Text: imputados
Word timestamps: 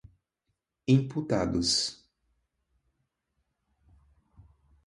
imputados 0.87 1.99